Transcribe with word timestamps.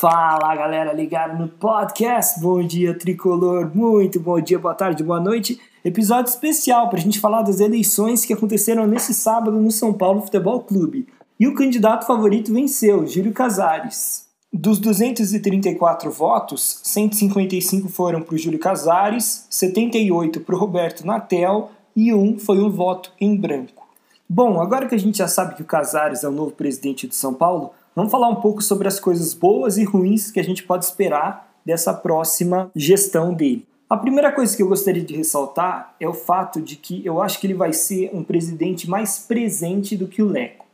Fala 0.00 0.56
galera 0.56 0.94
ligada 0.94 1.34
no 1.34 1.46
podcast, 1.46 2.40
bom 2.40 2.62
dia 2.62 2.98
tricolor, 2.98 3.70
muito 3.74 4.18
bom 4.18 4.40
dia, 4.40 4.58
boa 4.58 4.74
tarde, 4.74 5.04
boa 5.04 5.20
noite. 5.20 5.60
Episódio 5.84 6.30
especial 6.30 6.88
para 6.88 6.98
a 6.98 7.02
gente 7.02 7.20
falar 7.20 7.42
das 7.42 7.60
eleições 7.60 8.24
que 8.24 8.32
aconteceram 8.32 8.86
nesse 8.86 9.12
sábado 9.12 9.60
no 9.60 9.70
São 9.70 9.92
Paulo 9.92 10.22
Futebol 10.22 10.60
Clube. 10.62 11.06
E 11.38 11.46
o 11.46 11.54
candidato 11.54 12.06
favorito 12.06 12.50
venceu, 12.50 13.06
Júlio 13.06 13.34
Casares. 13.34 14.26
Dos 14.50 14.78
234 14.78 16.10
votos, 16.10 16.80
155 16.82 17.90
foram 17.90 18.22
para 18.22 18.34
o 18.34 18.38
Júlio 18.38 18.58
Casares, 18.58 19.46
78 19.50 20.40
para 20.40 20.54
o 20.54 20.58
Roberto 20.58 21.06
Natel 21.06 21.72
e 21.94 22.14
um 22.14 22.38
foi 22.38 22.58
um 22.58 22.70
voto 22.70 23.12
em 23.20 23.36
branco. 23.36 23.86
Bom, 24.26 24.62
agora 24.62 24.88
que 24.88 24.94
a 24.94 24.98
gente 24.98 25.18
já 25.18 25.28
sabe 25.28 25.56
que 25.56 25.62
o 25.62 25.66
Casares 25.66 26.24
é 26.24 26.28
o 26.28 26.32
novo 26.32 26.52
presidente 26.52 27.06
de 27.06 27.14
São 27.14 27.34
Paulo, 27.34 27.72
Vamos 27.94 28.12
falar 28.12 28.28
um 28.28 28.36
pouco 28.36 28.62
sobre 28.62 28.86
as 28.86 29.00
coisas 29.00 29.34
boas 29.34 29.76
e 29.76 29.84
ruins 29.84 30.30
que 30.30 30.38
a 30.38 30.44
gente 30.44 30.62
pode 30.62 30.84
esperar 30.84 31.52
dessa 31.64 31.92
próxima 31.92 32.70
gestão 32.74 33.34
dele. 33.34 33.66
A 33.88 33.96
primeira 33.96 34.30
coisa 34.30 34.56
que 34.56 34.62
eu 34.62 34.68
gostaria 34.68 35.02
de 35.02 35.16
ressaltar 35.16 35.96
é 35.98 36.08
o 36.08 36.14
fato 36.14 36.60
de 36.60 36.76
que 36.76 37.04
eu 37.04 37.20
acho 37.20 37.40
que 37.40 37.48
ele 37.48 37.54
vai 37.54 37.72
ser 37.72 38.08
um 38.14 38.22
presidente 38.22 38.88
mais 38.88 39.18
presente 39.18 39.96
do 39.96 40.06
que 40.06 40.22
o 40.22 40.28
Leco. 40.28 40.64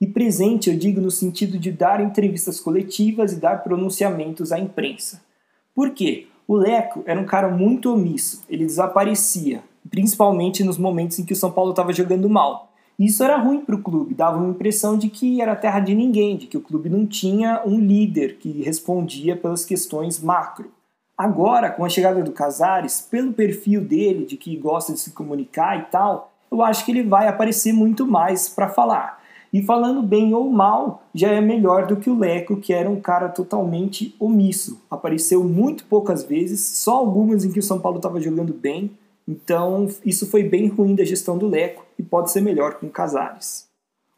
E 0.00 0.06
presente 0.08 0.68
eu 0.68 0.76
digo 0.76 1.00
no 1.00 1.12
sentido 1.12 1.56
de 1.56 1.70
dar 1.70 2.00
entrevistas 2.00 2.58
coletivas 2.58 3.32
e 3.32 3.36
dar 3.36 3.62
pronunciamentos 3.62 4.50
à 4.50 4.58
imprensa. 4.58 5.22
Por 5.72 5.90
quê? 5.90 6.26
O 6.48 6.56
Leco 6.56 7.04
era 7.06 7.20
um 7.20 7.24
cara 7.24 7.48
muito 7.48 7.92
omisso, 7.92 8.42
ele 8.50 8.66
desaparecia, 8.66 9.62
principalmente 9.88 10.64
nos 10.64 10.76
momentos 10.76 11.20
em 11.20 11.24
que 11.24 11.32
o 11.32 11.36
São 11.36 11.52
Paulo 11.52 11.70
estava 11.70 11.92
jogando 11.92 12.28
mal. 12.28 12.73
Isso 12.98 13.24
era 13.24 13.36
ruim 13.36 13.60
para 13.60 13.74
o 13.74 13.82
clube, 13.82 14.14
dava 14.14 14.38
uma 14.38 14.50
impressão 14.50 14.96
de 14.96 15.08
que 15.08 15.40
era 15.40 15.56
terra 15.56 15.80
de 15.80 15.94
ninguém, 15.94 16.36
de 16.36 16.46
que 16.46 16.56
o 16.56 16.60
clube 16.60 16.88
não 16.88 17.06
tinha 17.06 17.60
um 17.66 17.78
líder 17.78 18.36
que 18.36 18.62
respondia 18.62 19.36
pelas 19.36 19.64
questões 19.64 20.20
macro. 20.20 20.70
Agora, 21.16 21.70
com 21.70 21.84
a 21.84 21.88
chegada 21.88 22.22
do 22.22 22.32
Casares, 22.32 23.00
pelo 23.00 23.32
perfil 23.32 23.80
dele, 23.80 24.24
de 24.24 24.36
que 24.36 24.56
gosta 24.56 24.92
de 24.92 25.00
se 25.00 25.10
comunicar 25.10 25.78
e 25.78 25.82
tal, 25.84 26.32
eu 26.50 26.62
acho 26.62 26.84
que 26.84 26.92
ele 26.92 27.02
vai 27.02 27.26
aparecer 27.26 27.72
muito 27.72 28.06
mais 28.06 28.48
para 28.48 28.68
falar. 28.68 29.22
E 29.52 29.62
falando 29.62 30.02
bem 30.02 30.34
ou 30.34 30.50
mal, 30.50 31.04
já 31.14 31.30
é 31.30 31.40
melhor 31.40 31.86
do 31.86 31.96
que 31.96 32.10
o 32.10 32.18
Leco, 32.18 32.56
que 32.56 32.72
era 32.72 32.90
um 32.90 33.00
cara 33.00 33.28
totalmente 33.28 34.14
omisso. 34.18 34.80
Apareceu 34.90 35.44
muito 35.44 35.84
poucas 35.84 36.24
vezes, 36.24 36.60
só 36.60 36.96
algumas 36.96 37.44
em 37.44 37.52
que 37.52 37.60
o 37.60 37.62
São 37.62 37.78
Paulo 37.78 37.98
estava 37.98 38.20
jogando 38.20 38.52
bem, 38.52 38.90
então, 39.26 39.88
isso 40.04 40.26
foi 40.26 40.42
bem 40.42 40.68
ruim 40.68 40.94
da 40.94 41.04
gestão 41.04 41.38
do 41.38 41.48
Leco 41.48 41.84
e 41.98 42.02
pode 42.02 42.30
ser 42.30 42.42
melhor 42.42 42.74
com 42.74 42.86
o 42.86 42.90
Casares. 42.90 43.66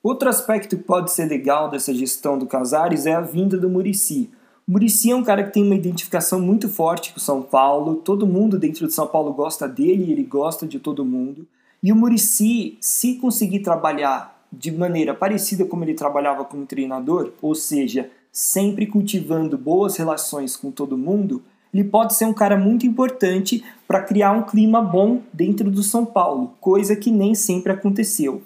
Outro 0.02 0.28
aspecto 0.28 0.76
que 0.76 0.82
pode 0.82 1.12
ser 1.12 1.26
legal 1.26 1.70
dessa 1.70 1.94
gestão 1.94 2.38
do 2.38 2.46
Casares 2.46 3.06
é 3.06 3.14
a 3.14 3.20
vinda 3.20 3.56
do 3.56 3.68
Murici. 3.68 4.30
Murici 4.66 5.10
é 5.12 5.16
um 5.16 5.22
cara 5.22 5.44
que 5.44 5.52
tem 5.52 5.62
uma 5.62 5.76
identificação 5.76 6.40
muito 6.40 6.68
forte 6.68 7.12
com 7.12 7.20
São 7.20 7.40
Paulo, 7.40 7.96
todo 7.96 8.26
mundo 8.26 8.58
dentro 8.58 8.86
de 8.86 8.92
São 8.92 9.06
Paulo 9.06 9.32
gosta 9.32 9.68
dele 9.68 10.06
e 10.06 10.12
ele 10.12 10.24
gosta 10.24 10.66
de 10.66 10.80
todo 10.80 11.04
mundo. 11.04 11.46
E 11.82 11.92
o 11.92 11.96
Murici, 11.96 12.76
se 12.80 13.14
conseguir 13.14 13.60
trabalhar 13.60 14.44
de 14.52 14.72
maneira 14.72 15.14
parecida 15.14 15.64
como 15.64 15.84
ele 15.84 15.94
trabalhava 15.94 16.44
como 16.44 16.66
treinador, 16.66 17.32
ou 17.40 17.54
seja, 17.54 18.10
sempre 18.32 18.86
cultivando 18.86 19.56
boas 19.56 19.96
relações 19.96 20.56
com 20.56 20.70
todo 20.70 20.98
mundo, 20.98 21.42
ele 21.76 21.84
pode 21.84 22.14
ser 22.14 22.24
um 22.24 22.32
cara 22.32 22.56
muito 22.56 22.86
importante 22.86 23.62
para 23.86 24.02
criar 24.02 24.32
um 24.32 24.42
clima 24.42 24.80
bom 24.80 25.20
dentro 25.32 25.70
do 25.70 25.82
São 25.82 26.06
Paulo, 26.06 26.54
coisa 26.60 26.96
que 26.96 27.10
nem 27.10 27.34
sempre 27.34 27.70
aconteceu. 27.70 28.42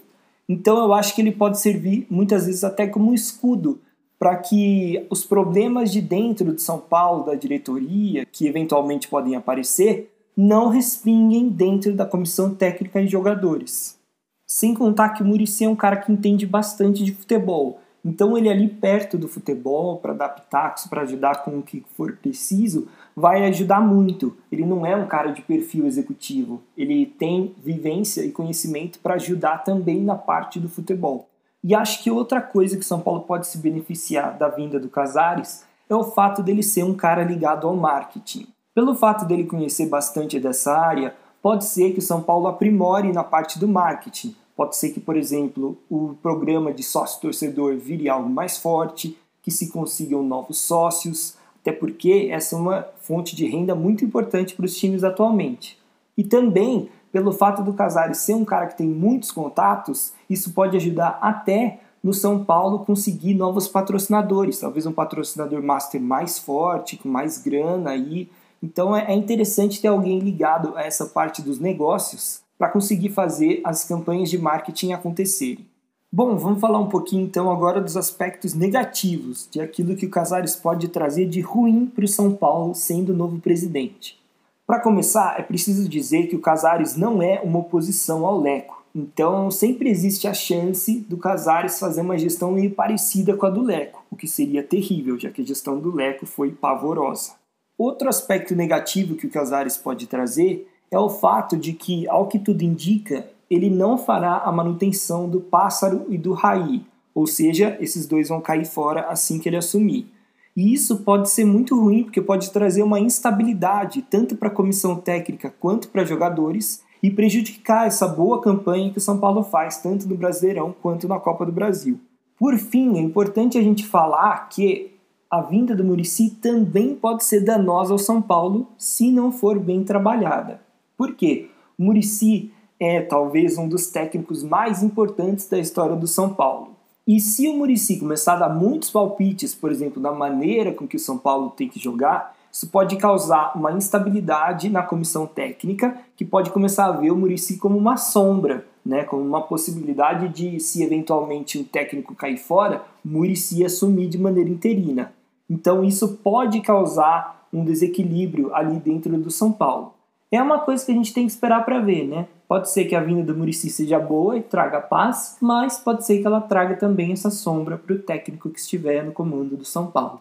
Então 0.48 0.78
eu 0.78 0.92
acho 0.92 1.14
que 1.14 1.20
ele 1.20 1.30
pode 1.30 1.60
servir 1.60 2.06
muitas 2.10 2.46
vezes 2.46 2.64
até 2.64 2.86
como 2.86 3.12
um 3.12 3.14
escudo 3.14 3.80
para 4.18 4.36
que 4.36 5.06
os 5.08 5.24
problemas 5.24 5.92
de 5.92 6.00
dentro 6.00 6.52
de 6.52 6.60
São 6.60 6.78
Paulo, 6.78 7.24
da 7.24 7.34
diretoria, 7.34 8.26
que 8.26 8.46
eventualmente 8.46 9.08
podem 9.08 9.36
aparecer, 9.36 10.12
não 10.36 10.68
respinguem 10.68 11.48
dentro 11.48 11.94
da 11.94 12.04
comissão 12.04 12.54
técnica 12.54 13.00
e 13.00 13.06
jogadores. 13.06 13.96
Sem 14.44 14.74
contar 14.74 15.10
que 15.10 15.22
o 15.22 15.26
Murici 15.26 15.64
é 15.64 15.68
um 15.68 15.76
cara 15.76 15.96
que 15.96 16.12
entende 16.12 16.44
bastante 16.44 17.04
de 17.04 17.14
futebol. 17.14 17.80
Então 18.04 18.36
ele 18.36 18.48
ali 18.48 18.68
perto 18.68 19.18
do 19.18 19.28
futebol 19.28 19.98
para 19.98 20.14
dar 20.14 20.30
pitacos, 20.30 20.86
para 20.86 21.02
ajudar 21.02 21.42
com 21.42 21.58
o 21.58 21.62
que 21.62 21.84
for 21.96 22.16
preciso, 22.16 22.88
vai 23.14 23.44
ajudar 23.46 23.80
muito. 23.80 24.36
Ele 24.50 24.64
não 24.64 24.86
é 24.86 24.96
um 24.96 25.06
cara 25.06 25.32
de 25.32 25.42
perfil 25.42 25.86
executivo, 25.86 26.62
ele 26.76 27.06
tem 27.06 27.54
vivência 27.62 28.22
e 28.22 28.32
conhecimento 28.32 28.98
para 29.00 29.14
ajudar 29.14 29.58
também 29.58 30.02
na 30.02 30.14
parte 30.14 30.58
do 30.58 30.68
futebol. 30.68 31.28
E 31.62 31.74
acho 31.74 32.02
que 32.02 32.10
outra 32.10 32.40
coisa 32.40 32.78
que 32.78 32.84
São 32.84 33.00
Paulo 33.00 33.20
pode 33.20 33.46
se 33.46 33.58
beneficiar 33.58 34.38
da 34.38 34.48
vinda 34.48 34.80
do 34.80 34.88
Casares 34.88 35.64
é 35.88 35.94
o 35.94 36.04
fato 36.04 36.42
dele 36.42 36.62
ser 36.62 36.84
um 36.84 36.94
cara 36.94 37.22
ligado 37.22 37.66
ao 37.66 37.76
marketing. 37.76 38.46
Pelo 38.74 38.94
fato 38.94 39.26
dele 39.26 39.44
conhecer 39.44 39.86
bastante 39.86 40.40
dessa 40.40 40.72
área, 40.72 41.14
pode 41.42 41.64
ser 41.64 41.92
que 41.92 41.98
o 41.98 42.02
São 42.02 42.22
Paulo 42.22 42.46
aprimore 42.46 43.12
na 43.12 43.24
parte 43.24 43.58
do 43.58 43.68
marketing. 43.68 44.34
Pode 44.60 44.76
ser 44.76 44.90
que, 44.90 45.00
por 45.00 45.16
exemplo, 45.16 45.78
o 45.88 46.16
programa 46.22 46.70
de 46.70 46.82
sócio-torcedor 46.82 47.78
vire 47.78 48.10
algo 48.10 48.28
mais 48.28 48.58
forte, 48.58 49.16
que 49.40 49.50
se 49.50 49.70
consigam 49.70 50.22
novos 50.22 50.58
sócios, 50.58 51.34
até 51.62 51.72
porque 51.72 52.28
essa 52.30 52.54
é 52.54 52.58
uma 52.58 52.86
fonte 53.00 53.34
de 53.34 53.46
renda 53.46 53.74
muito 53.74 54.04
importante 54.04 54.54
para 54.54 54.66
os 54.66 54.76
times 54.76 55.02
atualmente. 55.02 55.78
E 56.14 56.22
também, 56.22 56.90
pelo 57.10 57.32
fato 57.32 57.62
do 57.62 57.72
Casares 57.72 58.18
ser 58.18 58.34
um 58.34 58.44
cara 58.44 58.66
que 58.66 58.76
tem 58.76 58.86
muitos 58.86 59.30
contatos, 59.30 60.12
isso 60.28 60.52
pode 60.52 60.76
ajudar 60.76 61.18
até 61.22 61.80
no 62.04 62.12
São 62.12 62.44
Paulo 62.44 62.80
conseguir 62.80 63.32
novos 63.32 63.66
patrocinadores, 63.66 64.60
talvez 64.60 64.84
um 64.84 64.92
patrocinador 64.92 65.62
master 65.62 66.02
mais 66.02 66.38
forte, 66.38 66.98
com 66.98 67.08
mais 67.08 67.38
grana 67.38 67.92
aí. 67.92 68.28
Então 68.62 68.94
é, 68.94 69.10
é 69.10 69.14
interessante 69.14 69.80
ter 69.80 69.88
alguém 69.88 70.18
ligado 70.18 70.76
a 70.76 70.82
essa 70.82 71.06
parte 71.06 71.40
dos 71.40 71.58
negócios 71.58 72.42
para 72.60 72.68
conseguir 72.68 73.08
fazer 73.08 73.62
as 73.64 73.84
campanhas 73.84 74.28
de 74.28 74.36
marketing 74.36 74.92
acontecerem. 74.92 75.66
Bom, 76.12 76.36
vamos 76.36 76.60
falar 76.60 76.78
um 76.78 76.90
pouquinho 76.90 77.24
então 77.24 77.50
agora 77.50 77.80
dos 77.80 77.96
aspectos 77.96 78.52
negativos, 78.52 79.48
de 79.50 79.62
aquilo 79.62 79.96
que 79.96 80.04
o 80.04 80.10
Casares 80.10 80.56
pode 80.56 80.88
trazer 80.88 81.26
de 81.26 81.40
ruim 81.40 81.86
para 81.86 82.04
o 82.04 82.08
São 82.08 82.34
Paulo 82.34 82.74
sendo 82.74 83.14
o 83.14 83.16
novo 83.16 83.40
presidente. 83.40 84.20
Para 84.66 84.78
começar, 84.78 85.40
é 85.40 85.42
preciso 85.42 85.88
dizer 85.88 86.26
que 86.26 86.36
o 86.36 86.40
Casares 86.40 86.96
não 86.96 87.22
é 87.22 87.40
uma 87.42 87.60
oposição 87.60 88.26
ao 88.26 88.38
Leco, 88.38 88.84
então 88.94 89.50
sempre 89.50 89.88
existe 89.88 90.28
a 90.28 90.34
chance 90.34 91.00
do 91.08 91.16
Casares 91.16 91.78
fazer 91.78 92.02
uma 92.02 92.18
gestão 92.18 92.52
meio 92.52 92.72
parecida 92.72 93.34
com 93.34 93.46
a 93.46 93.50
do 93.50 93.62
Leco, 93.62 94.04
o 94.10 94.16
que 94.16 94.28
seria 94.28 94.62
terrível, 94.62 95.18
já 95.18 95.30
que 95.30 95.40
a 95.40 95.46
gestão 95.46 95.78
do 95.78 95.94
Leco 95.94 96.26
foi 96.26 96.50
pavorosa. 96.50 97.32
Outro 97.78 98.06
aspecto 98.06 98.54
negativo 98.54 99.14
que 99.14 99.26
o 99.26 99.30
Casares 99.30 99.78
pode 99.78 100.06
trazer 100.06 100.69
é 100.90 100.98
o 100.98 101.08
fato 101.08 101.56
de 101.56 101.72
que, 101.72 102.08
ao 102.08 102.26
que 102.26 102.38
tudo 102.38 102.62
indica, 102.62 103.28
ele 103.48 103.70
não 103.70 103.96
fará 103.96 104.38
a 104.38 104.52
manutenção 104.52 105.28
do 105.28 105.40
pássaro 105.40 106.06
e 106.08 106.18
do 106.18 106.32
raí, 106.32 106.84
ou 107.14 107.26
seja, 107.26 107.76
esses 107.80 108.06
dois 108.06 108.28
vão 108.28 108.40
cair 108.40 108.64
fora 108.64 109.06
assim 109.08 109.38
que 109.38 109.48
ele 109.48 109.56
assumir. 109.56 110.10
E 110.56 110.72
isso 110.72 110.98
pode 110.98 111.30
ser 111.30 111.44
muito 111.44 111.78
ruim 111.78 112.04
porque 112.04 112.20
pode 112.20 112.50
trazer 112.50 112.82
uma 112.82 112.98
instabilidade 112.98 114.02
tanto 114.02 114.36
para 114.36 114.48
a 114.48 114.52
comissão 114.52 114.96
técnica 114.96 115.52
quanto 115.60 115.88
para 115.88 116.04
jogadores 116.04 116.82
e 117.02 117.10
prejudicar 117.10 117.86
essa 117.86 118.06
boa 118.06 118.40
campanha 118.40 118.90
que 118.90 118.98
o 118.98 119.00
São 119.00 119.18
Paulo 119.18 119.42
faz 119.42 119.78
tanto 119.78 120.08
no 120.08 120.16
Brasileirão 120.16 120.74
quanto 120.82 121.08
na 121.08 121.18
Copa 121.18 121.46
do 121.46 121.52
Brasil. 121.52 121.98
Por 122.38 122.58
fim, 122.58 122.98
é 122.98 123.00
importante 123.00 123.58
a 123.58 123.62
gente 123.62 123.86
falar 123.86 124.48
que 124.48 124.92
a 125.30 125.40
vinda 125.40 125.74
do 125.74 125.84
Murici 125.84 126.30
também 126.30 126.94
pode 126.94 127.24
ser 127.24 127.44
danosa 127.44 127.92
ao 127.92 127.98
São 127.98 128.20
Paulo 128.20 128.68
se 128.76 129.10
não 129.10 129.30
for 129.30 129.58
bem 129.58 129.84
trabalhada. 129.84 130.60
Por 131.00 131.14
quê? 131.14 131.48
O 131.78 131.84
Murici 131.84 132.52
é 132.78 133.00
talvez 133.00 133.56
um 133.56 133.66
dos 133.66 133.86
técnicos 133.86 134.42
mais 134.42 134.82
importantes 134.82 135.48
da 135.48 135.58
história 135.58 135.96
do 135.96 136.06
São 136.06 136.34
Paulo. 136.34 136.72
E 137.08 137.18
se 137.18 137.48
o 137.48 137.56
Murici 137.56 137.98
começar 137.98 138.34
a 138.34 138.40
dar 138.40 138.48
muitos 138.50 138.90
palpites, 138.90 139.54
por 139.54 139.72
exemplo, 139.72 139.98
da 139.98 140.12
maneira 140.12 140.74
com 140.74 140.86
que 140.86 140.96
o 140.96 141.00
São 141.00 141.16
Paulo 141.16 141.54
tem 141.56 141.70
que 141.70 141.80
jogar, 141.80 142.36
isso 142.52 142.68
pode 142.68 142.96
causar 142.96 143.56
uma 143.56 143.72
instabilidade 143.72 144.68
na 144.68 144.82
comissão 144.82 145.26
técnica, 145.26 145.96
que 146.14 146.22
pode 146.22 146.50
começar 146.50 146.84
a 146.84 146.92
ver 146.92 147.10
o 147.12 147.16
Murici 147.16 147.56
como 147.56 147.78
uma 147.78 147.96
sombra, 147.96 148.66
né, 148.84 149.02
como 149.04 149.22
uma 149.22 149.40
possibilidade 149.40 150.28
de, 150.28 150.60
se 150.60 150.82
eventualmente 150.82 151.58
um 151.58 151.64
técnico 151.64 152.14
cair 152.14 152.36
fora, 152.36 152.84
o 153.02 153.08
Murici 153.08 153.64
assumir 153.64 154.10
de 154.10 154.18
maneira 154.18 154.50
interina. 154.50 155.14
Então 155.48 155.82
isso 155.82 156.18
pode 156.22 156.60
causar 156.60 157.48
um 157.50 157.64
desequilíbrio 157.64 158.54
ali 158.54 158.78
dentro 158.78 159.16
do 159.16 159.30
São 159.30 159.50
Paulo. 159.50 159.94
É 160.32 160.40
uma 160.40 160.60
coisa 160.60 160.84
que 160.84 160.92
a 160.92 160.94
gente 160.94 161.12
tem 161.12 161.26
que 161.26 161.32
esperar 161.32 161.64
para 161.64 161.80
ver, 161.80 162.06
né? 162.06 162.28
Pode 162.46 162.70
ser 162.70 162.84
que 162.84 162.94
a 162.94 163.02
vinda 163.02 163.22
do 163.22 163.36
Murici 163.36 163.68
seja 163.68 163.98
boa 163.98 164.36
e 164.36 164.42
traga 164.42 164.80
paz, 164.80 165.36
mas 165.40 165.78
pode 165.78 166.06
ser 166.06 166.20
que 166.20 166.26
ela 166.26 166.40
traga 166.40 166.76
também 166.76 167.12
essa 167.12 167.30
sombra 167.30 167.76
para 167.76 167.94
o 167.94 167.98
técnico 167.98 168.48
que 168.48 168.60
estiver 168.60 169.04
no 169.04 169.12
comando 169.12 169.56
do 169.56 169.64
São 169.64 169.88
Paulo. 169.88 170.20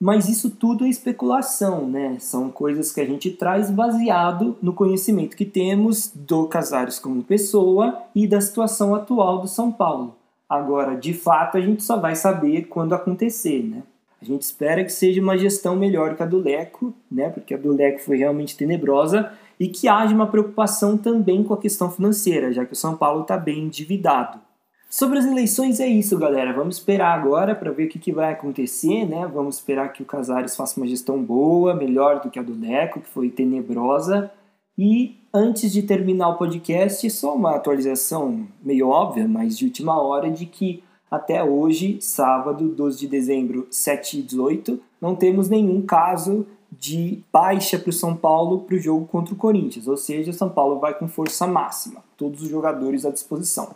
Mas 0.00 0.28
isso 0.28 0.50
tudo 0.50 0.84
é 0.84 0.88
especulação, 0.88 1.88
né? 1.88 2.16
São 2.18 2.50
coisas 2.50 2.90
que 2.90 3.00
a 3.00 3.06
gente 3.06 3.30
traz 3.30 3.70
baseado 3.70 4.56
no 4.60 4.72
conhecimento 4.72 5.36
que 5.36 5.44
temos 5.44 6.12
do 6.14 6.48
Casares 6.48 6.98
como 6.98 7.22
pessoa 7.22 8.02
e 8.14 8.26
da 8.26 8.40
situação 8.40 8.94
atual 8.94 9.38
do 9.38 9.48
São 9.48 9.70
Paulo. 9.70 10.16
Agora, 10.48 10.96
de 10.96 11.14
fato, 11.14 11.56
a 11.56 11.60
gente 11.60 11.82
só 11.82 11.96
vai 11.96 12.16
saber 12.16 12.62
quando 12.62 12.92
acontecer, 12.92 13.62
né? 13.62 13.82
A 14.24 14.26
gente 14.26 14.42
espera 14.42 14.82
que 14.82 14.90
seja 14.90 15.20
uma 15.20 15.36
gestão 15.36 15.76
melhor 15.76 16.16
que 16.16 16.22
a 16.22 16.26
do 16.26 16.38
Leco, 16.38 16.94
né? 17.12 17.28
Porque 17.28 17.52
a 17.52 17.58
do 17.58 17.72
Leco 17.72 18.00
foi 18.00 18.16
realmente 18.16 18.56
tenebrosa 18.56 19.30
e 19.60 19.68
que 19.68 19.86
haja 19.86 20.14
uma 20.14 20.26
preocupação 20.26 20.96
também 20.96 21.44
com 21.44 21.52
a 21.52 21.60
questão 21.60 21.90
financeira, 21.90 22.50
já 22.50 22.64
que 22.64 22.72
o 22.72 22.76
São 22.76 22.96
Paulo 22.96 23.20
está 23.20 23.36
bem 23.36 23.64
endividado. 23.64 24.40
Sobre 24.88 25.18
as 25.18 25.26
eleições 25.26 25.78
é 25.78 25.86
isso, 25.86 26.16
galera. 26.16 26.54
Vamos 26.54 26.78
esperar 26.78 27.18
agora 27.18 27.54
para 27.54 27.70
ver 27.70 27.84
o 27.84 27.88
que, 27.88 27.98
que, 27.98 28.12
vai 28.12 28.32
acontecer, 28.32 29.04
né? 29.04 29.26
Vamos 29.26 29.56
esperar 29.56 29.92
que 29.92 30.02
o 30.02 30.06
Casares 30.06 30.56
faça 30.56 30.80
uma 30.80 30.86
gestão 30.86 31.22
boa, 31.22 31.74
melhor 31.74 32.20
do 32.20 32.30
que 32.30 32.38
a 32.38 32.42
do 32.42 32.58
Leco, 32.58 33.00
que 33.00 33.08
foi 33.08 33.28
tenebrosa. 33.28 34.30
E 34.78 35.18
antes 35.34 35.70
de 35.70 35.82
terminar 35.82 36.30
o 36.30 36.38
podcast, 36.38 37.10
só 37.10 37.34
uma 37.34 37.56
atualização 37.56 38.46
meio 38.62 38.88
óbvia, 38.88 39.28
mas 39.28 39.58
de 39.58 39.66
última 39.66 40.00
hora, 40.00 40.30
de 40.30 40.46
que 40.46 40.82
até 41.14 41.42
hoje, 41.42 41.98
sábado, 42.00 42.68
12 42.68 42.98
de 42.98 43.06
dezembro, 43.06 43.66
7 43.70 44.18
e 44.18 44.22
18, 44.22 44.80
não 45.00 45.14
temos 45.14 45.48
nenhum 45.48 45.82
caso 45.82 46.46
de 46.70 47.22
baixa 47.32 47.78
para 47.78 47.90
o 47.90 47.92
São 47.92 48.16
Paulo 48.16 48.60
para 48.60 48.74
o 48.76 48.78
jogo 48.78 49.06
contra 49.06 49.32
o 49.32 49.36
Corinthians, 49.36 49.86
ou 49.86 49.96
seja, 49.96 50.32
São 50.32 50.48
Paulo 50.48 50.80
vai 50.80 50.94
com 50.94 51.06
força 51.06 51.46
máxima, 51.46 52.02
todos 52.16 52.42
os 52.42 52.48
jogadores 52.48 53.06
à 53.06 53.10
disposição. 53.10 53.74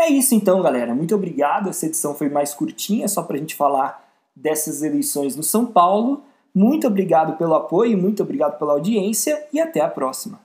É 0.00 0.08
isso 0.08 0.34
então, 0.34 0.62
galera. 0.62 0.94
Muito 0.94 1.14
obrigado. 1.14 1.68
Essa 1.68 1.86
edição 1.86 2.14
foi 2.14 2.28
mais 2.28 2.54
curtinha, 2.54 3.08
só 3.08 3.22
para 3.22 3.36
a 3.36 3.38
gente 3.40 3.56
falar 3.56 4.08
dessas 4.34 4.82
eleições 4.82 5.34
no 5.34 5.42
São 5.42 5.66
Paulo. 5.66 6.22
Muito 6.54 6.86
obrigado 6.86 7.36
pelo 7.36 7.54
apoio, 7.54 7.98
muito 7.98 8.22
obrigado 8.22 8.58
pela 8.58 8.74
audiência 8.74 9.44
e 9.52 9.60
até 9.60 9.80
a 9.80 9.88
próxima. 9.88 10.40